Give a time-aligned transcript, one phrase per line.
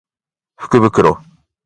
[0.57, 1.15] 福袋